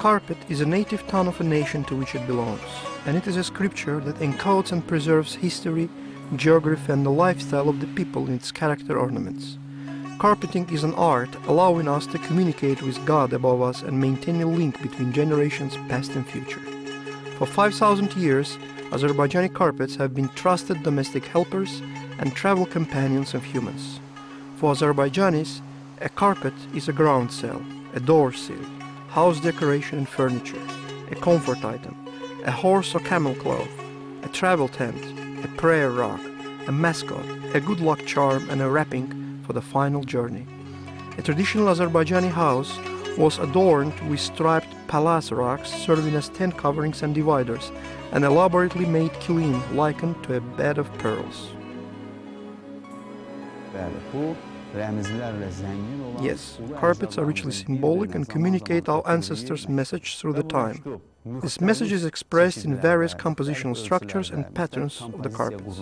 carpet 0.00 0.38
is 0.48 0.62
a 0.62 0.66
native 0.66 1.06
tongue 1.08 1.28
of 1.28 1.38
a 1.42 1.44
nation 1.44 1.84
to 1.84 1.94
which 1.94 2.14
it 2.14 2.26
belongs, 2.26 2.62
and 3.04 3.18
it 3.18 3.26
is 3.26 3.36
a 3.36 3.44
scripture 3.44 4.00
that 4.00 4.18
encodes 4.20 4.72
and 4.72 4.86
preserves 4.86 5.34
history, 5.34 5.90
geography, 6.36 6.90
and 6.90 7.04
the 7.04 7.10
lifestyle 7.10 7.68
of 7.68 7.80
the 7.80 7.86
people 7.88 8.26
in 8.26 8.32
its 8.32 8.50
character 8.50 8.98
ornaments. 8.98 9.58
Carpeting 10.18 10.66
is 10.70 10.84
an 10.84 10.94
art 10.94 11.28
allowing 11.48 11.86
us 11.86 12.06
to 12.06 12.18
communicate 12.20 12.80
with 12.80 13.04
God 13.04 13.34
above 13.34 13.60
us 13.60 13.82
and 13.82 14.00
maintain 14.00 14.40
a 14.40 14.46
link 14.46 14.80
between 14.80 15.12
generations 15.12 15.76
past 15.90 16.12
and 16.12 16.26
future. 16.26 16.62
For 17.36 17.44
5,000 17.44 18.16
years, 18.16 18.56
Azerbaijani 18.92 19.52
carpets 19.52 19.96
have 19.96 20.14
been 20.14 20.30
trusted 20.30 20.82
domestic 20.82 21.26
helpers 21.26 21.82
and 22.18 22.34
travel 22.34 22.64
companions 22.64 23.34
of 23.34 23.44
humans. 23.44 24.00
For 24.56 24.72
Azerbaijanis, 24.72 25.60
a 26.00 26.08
carpet 26.08 26.54
is 26.74 26.88
a 26.88 26.94
ground 26.94 27.30
cell, 27.30 27.62
a 27.92 28.00
door 28.00 28.32
sill, 28.32 28.64
house 29.10 29.40
decoration 29.40 29.98
and 29.98 30.08
furniture, 30.08 30.62
a 31.10 31.16
comfort 31.16 31.64
item, 31.64 31.96
a 32.44 32.50
horse 32.52 32.94
or 32.94 33.00
camel 33.00 33.34
cloth, 33.34 33.68
a 34.22 34.28
travel 34.28 34.68
tent, 34.68 35.02
a 35.44 35.48
prayer 35.56 35.90
rug, 35.90 36.20
a 36.68 36.72
mascot, 36.72 37.24
a 37.52 37.60
good 37.60 37.80
luck 37.80 37.98
charm 38.06 38.48
and 38.50 38.62
a 38.62 38.70
wrapping 38.70 39.42
for 39.44 39.52
the 39.52 39.60
final 39.60 40.04
journey. 40.04 40.46
A 41.18 41.22
traditional 41.22 41.66
Azerbaijani 41.66 42.30
house 42.30 42.78
was 43.18 43.40
adorned 43.40 43.98
with 44.08 44.20
striped 44.20 44.72
palaz 44.86 45.36
rugs 45.36 45.68
serving 45.68 46.14
as 46.14 46.28
tent 46.28 46.56
coverings 46.56 47.02
and 47.02 47.12
dividers, 47.12 47.72
an 48.12 48.22
elaborately 48.22 48.86
made 48.86 49.10
kilim 49.14 49.60
likened 49.74 50.22
to 50.22 50.36
a 50.36 50.40
bed 50.40 50.78
of 50.78 50.92
pearls. 50.98 51.48
Yes, 56.22 56.58
carpets 56.76 57.18
are 57.18 57.24
richly 57.24 57.52
symbolic 57.52 58.14
and 58.14 58.28
communicate 58.28 58.88
our 58.88 59.02
ancestors' 59.08 59.68
message 59.68 60.16
through 60.16 60.34
the 60.34 60.42
time. 60.44 61.00
This 61.42 61.60
message 61.60 61.92
is 61.92 62.04
expressed 62.04 62.64
in 62.64 62.76
various 62.76 63.14
compositional 63.14 63.76
structures 63.76 64.30
and 64.30 64.54
patterns 64.54 65.00
of 65.02 65.22
the 65.22 65.28
carpets. 65.28 65.80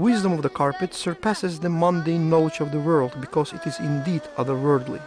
Wisdom 0.00 0.32
of 0.32 0.40
the 0.40 0.48
carpet 0.48 0.94
surpasses 0.94 1.60
the 1.60 1.68
mundane 1.68 2.30
knowledge 2.30 2.60
of 2.60 2.72
the 2.72 2.80
world 2.80 3.12
because 3.20 3.52
it 3.52 3.66
is 3.66 3.78
indeed 3.80 4.22
otherworldly. 4.38 4.98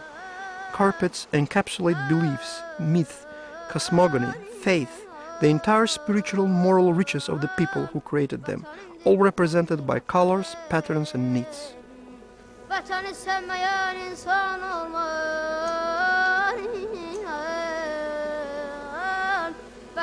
Carpets 0.70 1.26
encapsulate 1.32 2.08
beliefs, 2.08 2.62
myth, 2.78 3.26
cosmogony, 3.68 4.32
faith, 4.60 5.04
the 5.40 5.48
entire 5.48 5.88
spiritual 5.88 6.46
moral 6.46 6.92
riches 6.92 7.28
of 7.28 7.40
the 7.40 7.50
people 7.58 7.86
who 7.86 7.98
created 8.02 8.44
them, 8.44 8.64
all 9.04 9.18
represented 9.18 9.84
by 9.84 9.98
colors, 9.98 10.54
patterns 10.68 11.12
and 11.12 11.34
needs. 11.34 11.74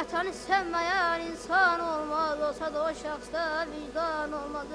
Vatanı 0.02 0.33
sevmeyen 0.33 1.21
insan 1.31 1.80
olmaz 1.80 2.41
Olsa 2.41 2.73
da 2.73 2.83
o 2.83 2.88
şahsta 2.88 3.66
vicdan 3.71 4.31
olmaz 4.31 4.67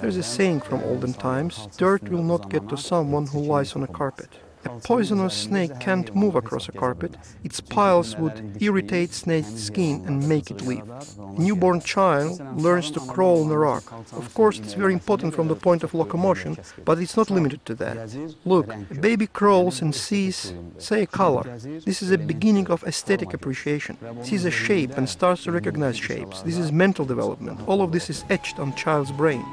There's 0.00 0.16
a 0.16 0.22
saying 0.22 0.64
from 0.64 0.82
olden 0.82 1.12
times, 1.12 1.68
dirt 1.78 2.02
will 2.02 2.28
not 2.28 2.50
get 2.50 2.68
to 2.68 2.76
someone 2.76 3.26
who 3.26 3.58
lies 3.58 3.76
on 3.76 3.82
a 3.82 3.86
carpet. 3.86 4.47
A 4.68 4.80
poisonous 4.80 5.34
snake 5.34 5.80
can't 5.80 6.14
move 6.14 6.34
across 6.34 6.68
a 6.68 6.72
carpet. 6.72 7.16
Its 7.42 7.58
piles 7.58 8.16
would 8.16 8.56
irritate 8.60 9.14
snake's 9.14 9.54
skin 9.54 10.04
and 10.06 10.28
make 10.28 10.50
it 10.50 10.60
leave. 10.60 10.88
A 10.88 11.40
newborn 11.40 11.80
child 11.80 12.38
learns 12.60 12.90
to 12.90 13.00
crawl 13.00 13.44
on 13.44 13.50
a 13.50 13.56
rock. 13.56 13.84
Of 14.12 14.34
course, 14.34 14.58
it's 14.58 14.74
very 14.74 14.92
important 14.92 15.34
from 15.34 15.48
the 15.48 15.56
point 15.56 15.82
of 15.84 15.94
locomotion, 15.94 16.58
but 16.84 16.98
it's 16.98 17.16
not 17.16 17.30
limited 17.30 17.64
to 17.64 17.74
that. 17.76 17.96
Look, 18.44 18.72
a 18.90 18.94
baby 18.94 19.26
crawls 19.26 19.80
and 19.80 19.94
sees, 19.94 20.52
say, 20.76 21.02
a 21.02 21.06
color. 21.06 21.44
This 21.86 22.02
is 22.02 22.10
a 22.10 22.18
beginning 22.18 22.68
of 22.68 22.84
aesthetic 22.84 23.32
appreciation. 23.32 23.96
Sees 24.22 24.44
a 24.44 24.50
shape 24.50 24.98
and 24.98 25.08
starts 25.08 25.44
to 25.44 25.52
recognize 25.52 25.96
shapes. 25.96 26.42
This 26.42 26.58
is 26.58 26.72
mental 26.72 27.06
development. 27.06 27.60
All 27.66 27.80
of 27.80 27.92
this 27.92 28.10
is 28.10 28.24
etched 28.28 28.58
on 28.58 28.74
child's 28.74 29.12
brain. 29.12 29.44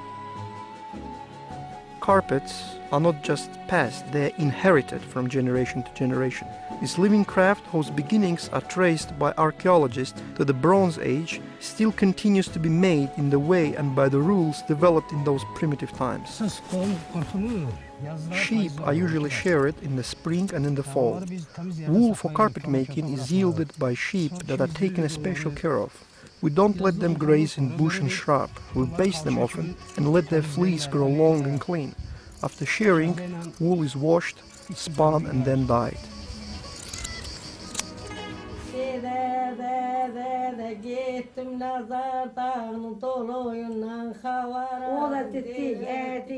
Carpets 2.06 2.78
are 2.92 3.00
not 3.00 3.24
just 3.24 3.50
passed, 3.68 4.12
they 4.12 4.28
are 4.28 4.36
inherited 4.38 5.02
from 5.02 5.28
generation 5.28 5.82
to 5.82 5.92
generation. 5.96 6.48
This 6.80 7.00
living 7.00 7.26
craft, 7.26 7.66
whose 7.72 7.90
beginnings 7.90 8.48
are 8.50 8.62
traced 8.62 9.18
by 9.18 9.34
archaeologists 9.40 10.22
to 10.36 10.46
the 10.46 10.54
Bronze 10.54 11.00
Age, 11.00 11.42
still 11.60 11.92
continues 11.92 12.48
to 12.50 12.60
be 12.60 12.70
made 12.70 13.10
in 13.18 13.32
the 13.32 13.40
way 13.40 13.74
and 13.74 13.96
by 13.96 14.08
the 14.08 14.20
rules 14.20 14.62
developed 14.68 15.14
in 15.14 15.24
those 15.24 15.42
primitive 15.56 15.92
times. 15.94 16.30
Sheep 18.36 18.74
are 18.82 18.94
usually 18.94 19.32
sheared 19.32 19.74
in 19.82 19.96
the 19.96 20.04
spring 20.04 20.52
and 20.54 20.64
in 20.64 20.76
the 20.76 20.84
fall. 20.84 21.24
Wool 21.88 22.14
for 22.14 22.30
carpet 22.34 22.68
making 22.68 23.12
is 23.12 23.32
yielded 23.32 23.74
by 23.80 23.96
sheep 23.96 24.32
that 24.46 24.62
are 24.62 24.68
taken 24.68 25.06
especial 25.06 25.50
care 25.50 25.80
of. 25.80 25.92
We 26.46 26.52
don't 26.52 26.80
let 26.80 27.00
them 27.00 27.16
graze 27.16 27.58
in 27.58 27.76
bush 27.76 27.98
and 27.98 28.12
shrub. 28.12 28.52
We 28.76 28.86
baste 28.86 29.24
them 29.24 29.40
often 29.40 29.76
and 29.98 30.14
let 30.14 30.30
their 30.30 30.44
fleece 30.44 30.86
grow 30.86 31.08
long 31.08 31.44
and 31.44 31.60
clean. 31.60 31.96
After 32.44 32.68
shearing, 32.68 33.18
wool 33.60 33.82
is 33.82 33.96
washed, 33.96 34.38
spun 34.76 35.26
and 35.26 35.44
then 35.44 35.66
dyed. 35.66 35.98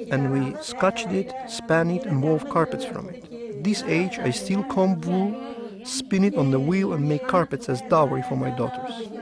And 0.09 0.31
we 0.31 0.55
scotched 0.61 1.07
it, 1.07 1.33
span 1.49 1.91
it 1.91 2.05
and 2.05 2.23
wove 2.23 2.47
carpets 2.47 2.85
from 2.85 3.09
it. 3.09 3.61
This 3.61 3.83
age 3.83 4.19
I 4.19 4.31
still 4.31 4.63
comb 4.63 5.01
wool, 5.01 5.35
spin 5.83 6.23
it 6.23 6.35
on 6.35 6.51
the 6.51 6.61
wheel 6.61 6.93
and 6.93 7.09
make 7.09 7.27
carpets 7.27 7.67
as 7.67 7.81
dowry 7.89 8.21
for 8.21 8.37
my 8.37 8.51
daughters. 8.51 9.16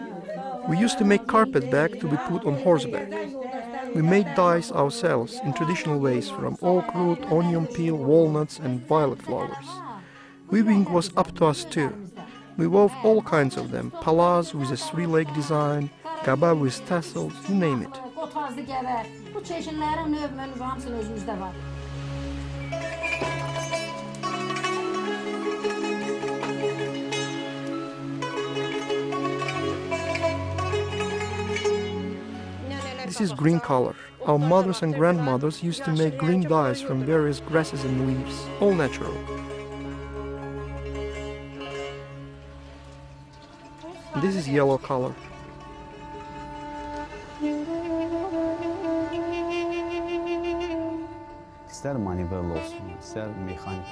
We 0.67 0.77
used 0.77 0.97
to 0.97 1.05
make 1.05 1.27
carpet 1.27 1.69
bag 1.69 1.99
to 1.99 2.07
be 2.07 2.17
put 2.27 2.45
on 2.45 2.55
horseback. 2.55 3.11
We 3.93 4.01
made 4.01 4.33
dyes 4.35 4.71
ourselves 4.71 5.39
in 5.43 5.53
traditional 5.53 5.99
ways 5.99 6.29
from 6.29 6.57
oak 6.61 6.93
root, 6.95 7.23
onion 7.31 7.67
peel, 7.67 7.95
walnuts 7.95 8.59
and 8.59 8.85
violet 8.87 9.21
flowers. 9.21 9.67
Weaving 10.49 10.91
was 10.91 11.11
up 11.15 11.35
to 11.35 11.45
us 11.45 11.63
too. 11.63 11.93
We 12.57 12.67
wove 12.67 12.93
all 13.03 13.21
kinds 13.21 13.57
of 13.57 13.71
them, 13.71 13.91
palaz 14.01 14.53
with 14.53 14.71
a 14.71 14.77
three-leg 14.77 15.33
design, 15.33 15.89
kaba 16.23 16.55
with 16.55 16.85
tassels, 16.87 17.33
you 17.47 17.55
name 17.55 17.81
it. 17.81 17.99
This 33.15 33.31
is 33.31 33.33
green 33.33 33.61
color. 33.61 33.95
Our 34.25 34.37
mothers 34.37 34.81
and 34.81 34.93
grandmothers 34.93 35.63
used 35.63 35.85
to 35.85 35.93
make 35.93 36.17
green 36.17 36.41
dyes 36.41 36.81
from 36.81 37.05
various 37.05 37.39
grasses 37.39 37.85
and 37.85 38.07
leaves, 38.07 38.45
all 38.59 38.73
natural. 38.73 39.13
This 44.17 44.35
is 44.35 44.49
yellow 44.49 44.77
color. 44.77 45.15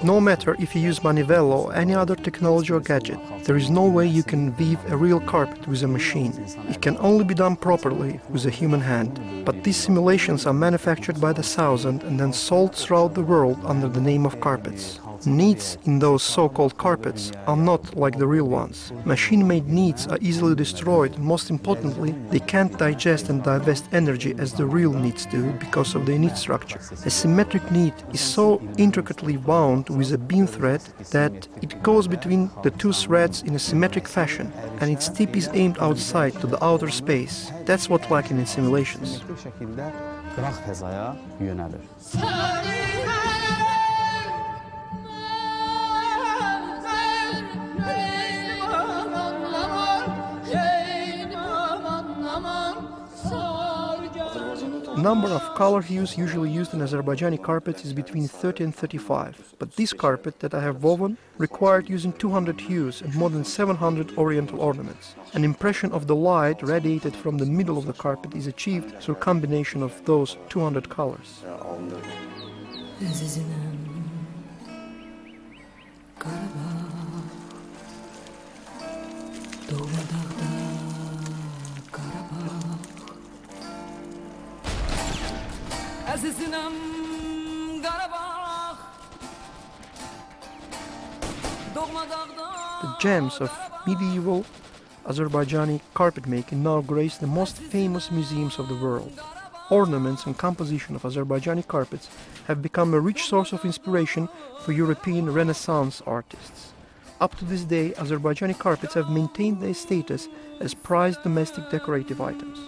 No 0.02 0.20
matter 0.20 0.56
if 0.58 0.74
you 0.74 0.80
use 0.82 0.98
Manivello 1.00 1.66
or 1.66 1.74
any 1.74 1.94
other 1.94 2.16
technology 2.16 2.72
or 2.72 2.80
gadget, 2.80 3.18
there 3.44 3.56
is 3.56 3.70
no 3.70 3.84
way 3.88 4.04
you 4.06 4.24
can 4.24 4.56
weave 4.56 4.80
a 4.90 4.96
real 4.96 5.20
carpet 5.20 5.68
with 5.68 5.82
a 5.84 5.86
machine. 5.86 6.32
It 6.68 6.82
can 6.82 6.96
only 6.98 7.24
be 7.24 7.34
done 7.34 7.54
properly 7.54 8.18
with 8.28 8.46
a 8.46 8.50
human 8.50 8.80
hand. 8.80 9.44
But 9.44 9.62
these 9.62 9.76
simulations 9.76 10.44
are 10.44 10.52
manufactured 10.52 11.20
by 11.20 11.32
the 11.32 11.44
thousand 11.44 12.02
and 12.02 12.18
then 12.18 12.32
sold 12.32 12.74
throughout 12.74 13.14
the 13.14 13.22
world 13.22 13.58
under 13.64 13.88
the 13.88 14.00
name 14.00 14.26
of 14.26 14.40
carpets. 14.40 14.98
Needs 15.26 15.78
in 15.84 15.98
those 15.98 16.22
so-called 16.22 16.76
carpets 16.76 17.32
are 17.46 17.56
not 17.56 17.96
like 17.96 18.18
the 18.18 18.26
real 18.26 18.48
ones. 18.48 18.92
Machine-made 19.04 19.68
needs 19.68 20.06
are 20.06 20.18
easily 20.20 20.54
destroyed 20.54 21.18
most 21.18 21.50
importantly, 21.50 22.12
they 22.30 22.40
can't 22.40 22.76
digest 22.78 23.28
and 23.30 23.42
divest 23.42 23.86
energy 23.92 24.34
as 24.38 24.52
the 24.52 24.66
real 24.66 24.92
needs 24.92 25.26
do 25.26 25.52
because 25.52 25.94
of 25.94 26.06
their 26.06 26.18
need 26.18 26.36
structure. 26.36 26.78
A 27.06 27.10
symmetric 27.10 27.70
need 27.70 27.94
is 28.12 28.20
so 28.20 28.60
intricately 28.76 29.36
wound 29.38 29.88
with 29.88 30.12
a 30.12 30.18
beam 30.18 30.46
thread 30.46 30.82
that 31.10 31.48
it 31.62 31.82
goes 31.82 32.06
between 32.06 32.50
the 32.62 32.70
two 32.70 32.92
threads 32.92 33.42
in 33.42 33.54
a 33.54 33.58
symmetric 33.58 34.06
fashion 34.06 34.52
and 34.80 34.90
its 34.90 35.08
tip 35.08 35.36
is 35.36 35.48
aimed 35.52 35.78
outside 35.78 36.32
to 36.40 36.46
the 36.46 36.62
outer 36.62 36.90
space. 36.90 37.50
That's 37.64 37.88
what 37.88 38.10
lacking 38.10 38.38
in 38.38 38.46
simulations. 38.46 39.22
Number 54.96 55.28
of 55.28 55.54
color 55.54 55.82
hues 55.82 56.16
usually 56.16 56.50
used 56.50 56.72
in 56.72 56.80
Azerbaijani 56.80 57.42
carpets 57.42 57.84
is 57.84 57.92
between 57.92 58.28
30 58.28 58.64
and 58.64 58.74
35, 58.74 59.54
but 59.58 59.74
this 59.76 59.92
carpet 59.92 60.40
that 60.40 60.54
I 60.54 60.60
have 60.60 60.84
woven 60.84 61.18
required 61.36 61.88
using 61.88 62.12
200 62.12 62.60
hues 62.60 63.02
and 63.02 63.14
more 63.14 63.30
than 63.30 63.44
700 63.44 64.16
oriental 64.16 64.60
ornaments. 64.60 65.14
An 65.32 65.44
impression 65.44 65.92
of 65.92 66.06
the 66.06 66.14
light 66.14 66.62
radiated 66.62 67.16
from 67.16 67.38
the 67.38 67.46
middle 67.46 67.76
of 67.76 67.86
the 67.86 67.92
carpet 67.92 68.34
is 68.34 68.46
achieved 68.46 69.00
through 69.02 69.16
combination 69.16 69.82
of 69.82 70.04
those 70.04 70.36
200 70.48 70.88
colors. 70.88 71.42
Qarabağ 87.82 88.76
Doğma 91.74 92.06
The 92.82 92.88
gems 93.00 93.40
of 93.40 93.50
medieval 93.86 94.44
Azerbaijani 95.04 95.80
carpet 95.94 96.26
making 96.26 96.62
now 96.62 96.80
grace 96.82 97.18
the 97.18 97.26
most 97.26 97.56
famous 97.56 98.10
museums 98.10 98.58
of 98.58 98.68
the 98.68 98.74
world. 98.74 99.20
Ornaments 99.70 100.26
and 100.26 100.38
composition 100.38 100.96
of 100.96 101.02
Azerbaijani 101.02 101.66
carpets 101.66 102.08
have 102.46 102.62
become 102.62 102.94
a 102.94 103.00
rich 103.00 103.22
source 103.24 103.52
of 103.52 103.64
inspiration 103.64 104.28
for 104.60 104.72
European 104.72 105.34
Renaissance 105.34 106.00
artists. 106.06 106.72
Up 107.20 107.36
to 107.38 107.44
this 107.44 107.64
day, 107.64 107.90
Azerbaijani 107.98 108.56
carpets 108.56 108.94
have 108.94 109.10
maintained 109.10 109.60
their 109.60 109.74
status 109.74 110.28
as 110.60 110.74
prized 110.74 111.22
domestic 111.24 111.70
decorative 111.70 112.20
items. 112.20 112.58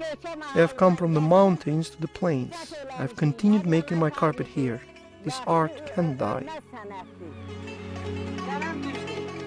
I 0.00 0.58
have 0.58 0.76
come 0.76 0.96
from 0.96 1.14
the 1.14 1.20
mountains 1.20 1.90
to 1.90 2.00
the 2.00 2.08
plains. 2.08 2.74
I 2.92 3.02
have 3.02 3.16
continued 3.16 3.66
making 3.66 3.98
my 3.98 4.10
carpet 4.10 4.46
here. 4.46 4.80
This 5.24 5.40
art 5.46 5.92
can 5.94 6.16
die. 6.16 6.46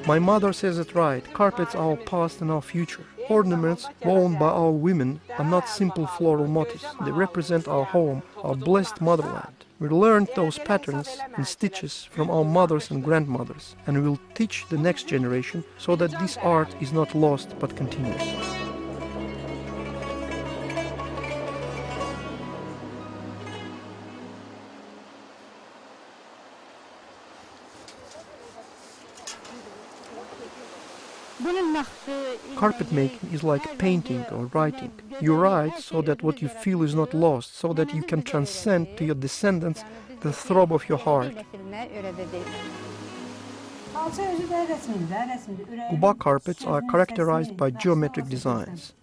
My 0.07 0.19
mother 0.19 0.51
says 0.51 0.80
it 0.80 0.95
right. 0.95 1.24
Carpets 1.33 1.75
are 1.75 1.92
our 1.92 1.98
past 1.98 2.42
and 2.42 2.51
our 2.51 2.62
future. 2.62 3.06
Ornaments 3.30 3.88
worn 4.03 4.38
by 4.38 4.50
our 4.50 4.71
women 4.71 5.21
are 5.38 5.45
not 5.45 5.69
simple 5.69 6.07
floral 6.07 6.48
motifs. 6.48 6.86
They 7.06 7.12
represent 7.12 7.68
our 7.68 7.86
home, 7.86 8.24
our 8.44 8.56
blessed 8.56 9.00
motherland. 9.00 9.54
We 9.80 9.89
learned 9.89 10.30
those 10.36 10.59
patterns 10.59 11.18
and 11.36 11.47
stitches 11.47 12.04
from 12.12 12.30
our 12.30 12.44
mothers 12.44 12.92
and 12.92 13.04
grandmothers, 13.04 13.75
and 13.88 13.97
we 13.97 14.09
will 14.09 14.19
teach 14.36 14.65
the 14.69 14.77
next 14.77 15.07
generation 15.07 15.63
so 15.77 15.95
that 15.95 16.12
this 16.19 16.38
art 16.38 16.75
is 16.81 16.92
not 16.92 17.15
lost 17.15 17.56
but 17.59 17.75
continues. 17.75 18.60
Carpet 32.61 32.91
making 32.91 33.33
is 33.33 33.41
like 33.43 33.79
painting 33.79 34.23
or 34.25 34.45
writing. 34.53 34.91
You 35.19 35.33
write 35.33 35.79
so 35.79 36.03
that 36.03 36.21
what 36.21 36.43
you 36.43 36.47
feel 36.47 36.83
is 36.83 36.93
not 36.93 37.11
lost, 37.11 37.55
so 37.55 37.73
that 37.73 37.91
you 37.91 38.03
can 38.03 38.21
transcend 38.21 38.97
to 38.97 39.03
your 39.03 39.15
descendants 39.15 39.83
the 40.19 40.31
throb 40.31 40.71
of 40.71 40.87
your 40.87 40.99
heart. 40.99 41.33
Kuba 45.89 46.13
carpets 46.13 46.63
are 46.63 46.83
characterized 46.83 47.57
by 47.57 47.71
geometric 47.71 48.27
designs. 48.29 48.93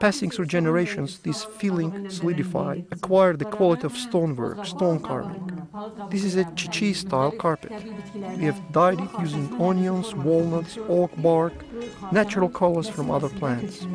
Passing 0.00 0.30
through 0.30 0.46
generations, 0.46 1.18
this 1.18 1.44
feeling 1.44 2.08
solidify, 2.08 2.80
acquire 2.90 3.36
the 3.36 3.44
quality 3.44 3.84
of 3.84 3.94
stonework, 3.94 4.64
stone 4.64 4.98
carving. 4.98 5.68
This 6.08 6.24
is 6.24 6.36
a 6.36 6.44
Chichi 6.56 6.94
style 6.94 7.30
carpet. 7.30 7.70
We 8.14 8.44
have 8.46 8.72
dyed 8.72 8.98
it 8.98 9.10
using 9.20 9.60
onions, 9.60 10.14
walnuts, 10.14 10.78
oak 10.88 11.10
bark, 11.20 11.52
natural 12.10 12.48
colors 12.48 12.88
from 12.88 13.10
other 13.10 13.28
plants. 13.28 13.86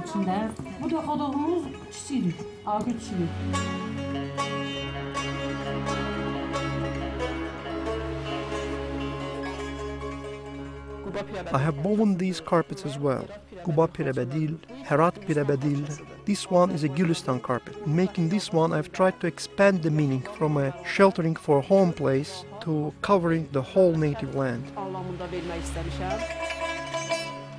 I 11.51 11.57
have 11.57 11.77
woven 11.83 12.17
these 12.17 12.39
carpets 12.41 12.85
as 12.85 12.99
well. 12.99 13.27
Kuba 13.65 13.87
Pirebedil, 13.87 14.59
Herat 14.83 15.15
Pirebedil. 15.25 15.99
This 16.25 16.51
one 16.51 16.69
is 16.69 16.83
a 16.83 16.89
Gülistan 16.89 17.41
carpet. 17.41 17.87
Making 17.87 18.29
this 18.29 18.53
one, 18.53 18.71
I've 18.71 18.91
tried 18.91 19.19
to 19.21 19.27
expand 19.27 19.81
the 19.81 19.89
meaning 19.89 20.21
from 20.37 20.57
a 20.57 20.71
sheltering 20.85 21.35
for 21.35 21.61
home 21.61 21.91
place 21.91 22.45
to 22.61 22.93
covering 23.01 23.49
the 23.53 23.63
whole 23.63 23.95
native 23.95 24.35
land. 24.35 24.63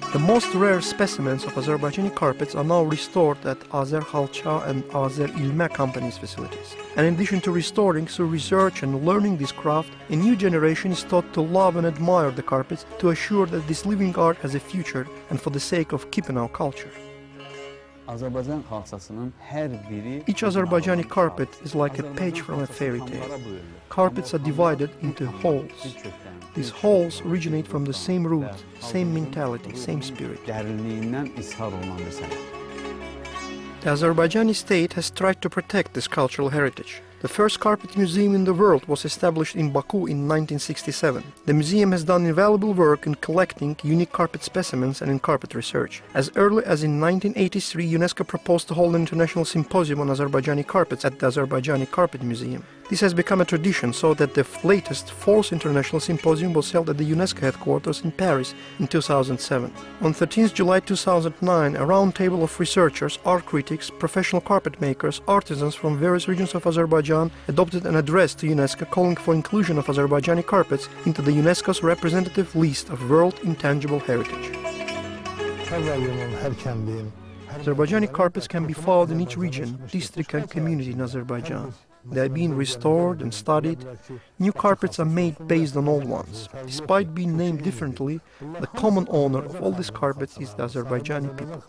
Anlamında 0.06 0.12
vermək 0.12 0.12
istəmişəm. 0.12 0.12
The 0.12 0.19
most 0.19 0.55
rare 0.55 0.81
specimens 0.82 1.44
of 1.44 1.56
Azerbaijani 1.58 2.14
carpets 2.14 2.55
are 2.55 2.64
now 2.64 2.91
restored 2.91 3.44
at 3.44 3.58
Azer 3.73 4.03
Halcha 4.03 4.62
and 4.69 4.85
Azer 4.93 5.29
Ilme 5.29 5.69
companies' 5.69 6.19
facilities. 6.19 6.76
And 6.97 7.06
in 7.06 7.14
addition 7.14 7.41
to 7.41 7.53
restoring 7.53 8.06
through 8.06 8.32
research 8.32 8.82
and 8.82 9.05
learning 9.05 9.38
this 9.38 9.53
craft, 9.53 9.91
a 10.11 10.17
new 10.17 10.37
generation 10.37 10.93
is 10.93 11.03
taught 11.05 11.32
to 11.35 11.41
love 11.41 11.76
and 11.76 11.87
admire 11.87 12.31
the 12.31 12.43
carpets 12.43 12.87
to 12.99 13.11
assure 13.11 13.47
that 13.47 13.67
this 13.67 13.85
living 13.87 14.17
art 14.17 14.38
has 14.38 14.55
a 14.55 14.61
future 14.61 15.06
and 15.31 15.41
for 15.41 15.50
the 15.50 15.61
sake 15.61 15.93
of 15.93 16.11
keeping 16.11 16.38
our 16.38 16.48
culture. 16.48 16.91
Azərbaycan 18.06 18.63
xalçasının 18.69 19.32
hər 19.51 19.72
biri 19.89 20.22
Each 20.29 20.44
Azerbaijani 20.44 21.08
carpet 21.08 21.48
is 21.65 21.75
like 21.75 21.98
a 21.98 22.05
page 22.15 22.41
from 22.41 22.60
a 22.60 22.67
fairy 22.67 23.01
tale. 23.01 23.41
Carpets 23.89 24.32
are 24.32 24.39
divided 24.39 24.91
into 25.03 25.27
holes. 25.27 25.96
These 26.56 26.70
halls 26.70 27.20
originate 27.20 27.69
from 27.69 27.84
the 27.84 27.93
same 27.93 28.27
root, 28.27 28.48
same 28.81 29.13
mentality, 29.13 29.77
same 29.77 30.01
spirit. 30.01 30.44
The 30.46 30.53
Azerbaijani 33.93 34.55
state 34.55 34.94
has 34.94 35.10
tried 35.10 35.43
to 35.43 35.51
protect 35.51 35.93
this 35.93 36.08
cultural 36.08 36.48
heritage. 36.48 37.03
The 37.20 37.29
first 37.29 37.60
carpet 37.60 37.96
museum 37.96 38.34
in 38.34 38.44
the 38.44 38.55
world 38.55 38.86
was 38.89 39.05
established 39.05 39.55
in 39.55 39.70
Baku 39.70 40.06
in 40.06 40.29
1967. 40.29 41.22
The 41.44 41.53
museum 41.53 41.93
has 41.93 42.05
done 42.05 42.25
invaluable 42.25 42.72
work 42.72 43.06
in 43.06 43.17
collecting 43.17 43.77
unique 43.82 44.13
carpet 44.13 44.43
specimens 44.43 45.03
and 45.03 45.10
in 45.10 45.19
carpet 45.19 45.55
research. 45.55 46.03
As 46.15 46.31
early 46.36 46.65
as 46.65 46.82
in 46.82 47.01
1983, 47.01 47.93
UNESCO 47.93 48.27
proposed 48.27 48.69
to 48.69 48.75
hold 48.75 48.94
an 48.94 49.03
international 49.03 49.44
symposium 49.44 50.01
on 50.01 50.08
Azerbaijani 50.08 50.67
carpets 50.67 51.05
at 51.05 51.19
the 51.19 51.27
Azerbaijani 51.27 51.91
Carpet 51.91 52.22
Museum. 52.22 52.65
This 52.88 53.00
has 53.00 53.12
become 53.12 53.40
a 53.40 53.44
tradition 53.44 53.93
so 53.93 54.14
that 54.14 54.34
the 54.34 54.46
latest 54.62 55.10
fourth 55.10 55.52
international 55.52 55.98
symposium 55.98 56.52
was 56.52 56.70
held 56.70 56.88
at 56.88 56.98
the 56.98 57.10
UNESCO 57.10 57.40
headquarters 57.40 58.02
in 58.02 58.12
Paris 58.12 58.55
in 58.78 58.86
2007. 58.86 59.72
On 60.02 60.12
13 60.12 60.48
July 60.50 60.78
2009, 60.78 61.74
a 61.74 61.81
roundtable 61.81 62.44
of 62.44 62.60
researchers, 62.60 63.19
art 63.24 63.44
critics, 63.44 63.90
professional 63.90 64.40
carpet 64.40 64.81
makers, 64.81 65.20
artisans 65.26 65.74
from 65.74 65.98
various 65.98 66.28
regions 66.28 66.55
of 66.55 66.64
Azerbaijan 66.64 67.32
adopted 67.48 67.86
an 67.86 67.96
address 67.96 68.36
to 68.36 68.46
UNESCO 68.46 68.88
calling 68.88 69.16
for 69.16 69.34
inclusion 69.34 69.78
of 69.78 69.86
Azerbaijani 69.86 70.46
carpets 70.46 70.88
into 71.06 71.22
the 71.22 71.32
UNESCO's 71.32 71.82
representative 71.82 72.55
list 72.55 72.88
of 72.90 73.10
World 73.10 73.40
Intangible 73.43 73.98
Heritage. 73.98 74.55
Azerbaijani 77.48 78.12
carpets 78.12 78.46
can 78.46 78.64
be 78.64 78.74
found 78.74 79.10
in 79.10 79.20
each 79.20 79.36
region, 79.36 79.76
district 79.90 80.34
and 80.34 80.48
community 80.48 80.93
in 80.93 81.00
Azerbaijan. 81.00 81.74
They 82.10 82.20
are 82.20 82.29
being 82.29 82.55
restored 82.55 83.22
and 83.22 83.32
studied. 83.32 83.84
New 84.39 84.53
carpets 84.53 84.98
are 85.01 85.05
made 85.05 85.48
based 85.48 85.77
on 85.77 85.89
old 85.89 86.05
ones. 86.05 86.48
Despite 86.65 87.15
being 87.15 87.36
named 87.36 87.63
differently, 87.63 88.20
the 88.41 88.67
common 88.67 89.06
owner 89.10 89.44
of 89.44 89.60
all 89.60 89.72
these 89.72 89.91
carpets 89.91 90.39
is 90.39 90.55
the 90.55 90.65
Azerbaijani 90.65 91.36
people. 91.36 91.63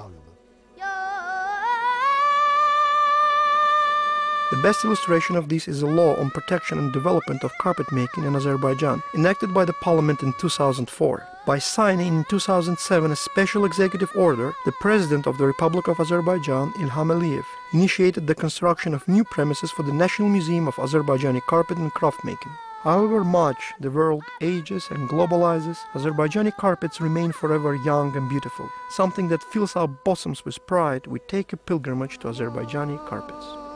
The 4.50 4.62
best 4.64 4.86
illustration 4.86 5.36
of 5.36 5.50
this 5.50 5.68
is 5.68 5.82
a 5.82 5.88
law 5.88 6.16
on 6.16 6.30
protection 6.30 6.80
and 6.80 6.94
development 6.94 7.44
of 7.44 7.52
carpet 7.58 7.92
making 7.92 8.24
in 8.24 8.34
Azerbaijan, 8.34 9.04
enacted 9.14 9.54
by 9.54 9.66
the 9.66 9.74
parliament 9.74 10.24
in 10.24 10.32
2004. 10.40 11.28
By 11.46 11.60
signing 11.60 12.20
in 12.20 12.24
2007 12.30 13.12
a 13.12 13.16
special 13.18 13.66
executive 13.66 14.10
order, 14.16 14.54
the 14.64 14.72
president 14.80 15.28
of 15.28 15.38
the 15.38 15.46
Republic 15.46 15.90
of 15.90 16.00
Azerbaijan, 16.00 16.72
Ilham 16.78 17.12
Aliyev, 17.12 17.44
initiated 17.74 18.26
the 18.26 18.36
construction 18.36 18.94
of 18.94 19.06
new 19.10 19.26
premises 19.26 19.70
for 19.70 19.84
the 19.84 19.92
National 19.92 20.30
Museum 20.30 20.70
of 20.70 20.76
Azerbaijani 20.76 21.42
Carpet 21.50 21.78
and 21.78 21.92
Craft 21.92 22.24
Making. 22.24 22.54
However 22.84 23.26
much 23.26 23.74
the 23.82 23.92
world 23.92 24.24
ages 24.40 24.88
and 24.92 25.10
globalizes, 25.10 25.78
Azerbaijani 25.94 26.56
carpets 26.56 27.02
remain 27.02 27.34
forever 27.34 27.76
young 27.76 28.16
and 28.16 28.30
beautiful. 28.30 28.70
Something 28.92 29.28
that 29.28 29.44
fills 29.44 29.76
our 29.76 29.90
bosoms 29.90 30.46
with 30.46 30.66
pride, 30.68 31.06
we 31.06 31.20
take 31.20 31.52
a 31.52 31.58
pilgrimage 31.58 32.20
to 32.20 32.30
Azerbaijani 32.30 33.06
carpets. 33.10 33.67